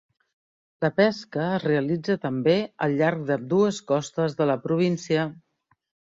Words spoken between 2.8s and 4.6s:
al llarg d'ambdues costes de la